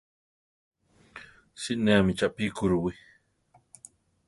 Sineámi 1.61 2.11
chápi 2.19 2.45
kurúwi. 2.57 2.93